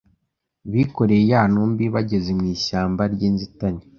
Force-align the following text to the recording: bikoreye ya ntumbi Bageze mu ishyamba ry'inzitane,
bikoreye 0.71 1.23
ya 1.31 1.41
ntumbi 1.51 1.83
Bageze 1.93 2.29
mu 2.39 2.45
ishyamba 2.55 3.01
ry'inzitane, 3.13 3.81